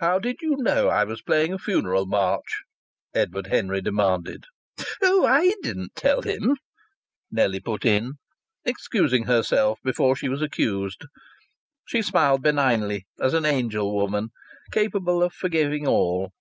"How 0.00 0.18
did 0.18 0.42
you 0.42 0.56
know 0.58 0.88
I 0.90 1.04
was 1.04 1.22
playing 1.22 1.54
a 1.54 1.58
funeral 1.58 2.04
march?" 2.04 2.60
Edward 3.14 3.46
Henry 3.46 3.80
demanded. 3.80 4.44
"Oh, 5.00 5.24
I 5.24 5.54
didn't 5.62 5.94
tell 5.96 6.20
him!" 6.20 6.58
Nellie 7.30 7.60
put 7.60 7.86
in, 7.86 8.18
excusing 8.66 9.24
herself 9.24 9.78
before 9.82 10.14
she 10.14 10.28
was 10.28 10.42
accused. 10.42 11.06
She 11.86 12.02
smiled 12.02 12.42
benignly, 12.42 13.06
as 13.18 13.32
an 13.32 13.46
angel 13.46 13.94
woman, 13.94 14.28
capable 14.72 15.22
of 15.22 15.32
forgiving 15.32 15.86
all. 15.86 16.32